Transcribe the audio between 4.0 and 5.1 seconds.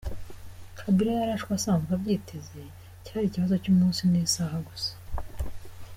n’isaha gusa.